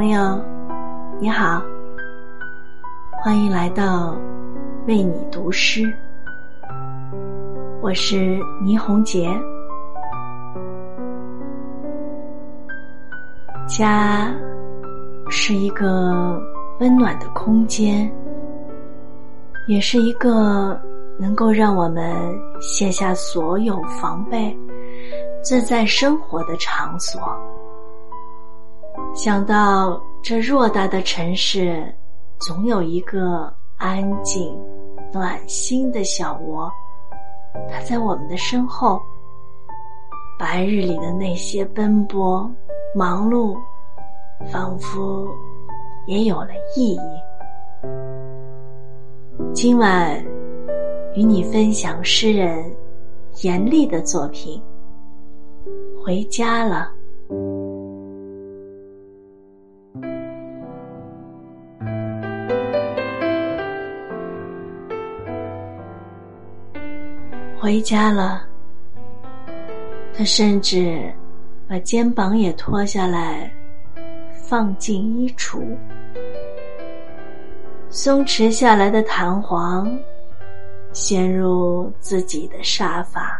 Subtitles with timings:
[0.00, 0.42] 朋友，
[1.20, 1.62] 你好，
[3.22, 4.16] 欢迎来到
[4.86, 5.94] 为你读诗。
[7.82, 9.28] 我是倪虹洁。
[13.68, 14.34] 家
[15.28, 16.40] 是一个
[16.78, 18.10] 温暖的空间，
[19.66, 20.80] 也是一个
[21.18, 22.10] 能够让我们
[22.58, 24.56] 卸下所有防备、
[25.44, 27.20] 自在生活的场所。
[29.12, 31.92] 想到这偌大的城市，
[32.38, 34.56] 总有一个安静、
[35.12, 36.70] 暖心的小窝，
[37.70, 39.00] 它在我们的身后。
[40.38, 42.50] 白日里的那些奔波、
[42.94, 43.58] 忙碌，
[44.50, 45.28] 仿佛
[46.06, 47.00] 也有了意义。
[49.52, 50.24] 今晚
[51.14, 52.74] 与你分享诗人
[53.42, 54.62] 严厉的作品
[56.02, 56.90] 《回家了》。
[67.60, 68.42] 回家了，
[70.16, 71.12] 他甚至
[71.68, 73.52] 把肩膀也脱下来，
[74.32, 75.60] 放进衣橱。
[77.90, 79.94] 松弛下来的弹簧，
[80.94, 83.38] 陷入自己的沙发。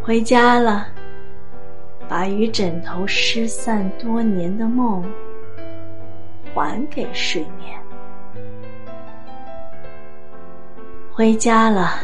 [0.00, 0.86] 回家了，
[2.08, 5.04] 把与枕头失散多年的梦，
[6.54, 7.76] 还给睡眠。
[11.20, 11.96] 回家了，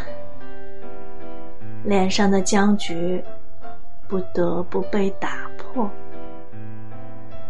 [1.85, 3.25] 脸上的僵局
[4.07, 5.91] 不得不被打破。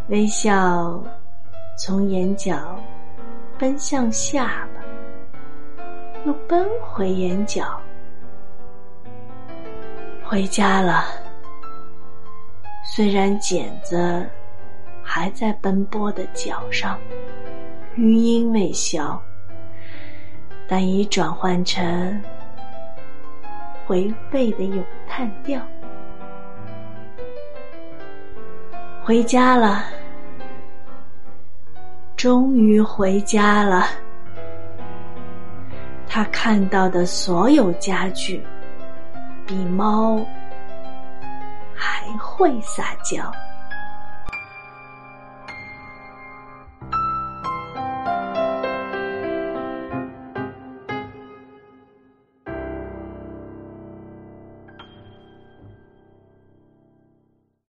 [0.06, 1.02] 微笑
[1.76, 2.80] 从眼角
[3.58, 5.84] 奔向下巴，
[6.24, 7.80] 又奔回眼角。
[10.22, 11.06] 回家了，
[12.94, 14.24] 虽然茧子
[15.02, 16.96] 还在奔波的脚上，
[17.96, 19.20] 余音未消。
[20.68, 22.20] 但已转换成
[23.86, 25.60] 回味的咏叹调。
[29.02, 29.84] 回家了，
[32.16, 33.86] 终于回家了。
[36.08, 38.44] 他看到的所有家具，
[39.46, 40.18] 比猫
[41.74, 43.30] 还会撒娇。